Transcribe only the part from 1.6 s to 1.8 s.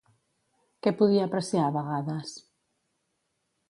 a